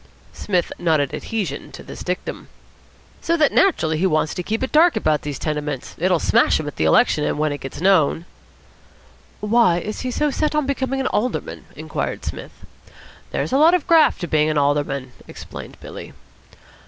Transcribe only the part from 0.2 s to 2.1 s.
Psmith nodded adhesion to this